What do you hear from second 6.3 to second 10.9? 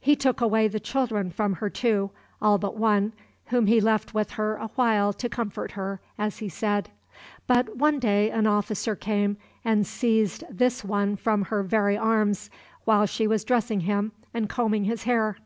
he said; but one day an officer came and seized this